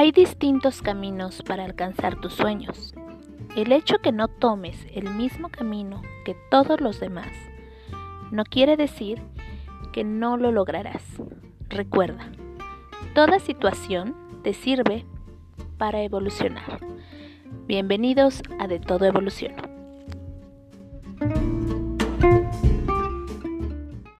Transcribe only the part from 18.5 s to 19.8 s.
a De Todo Evolución.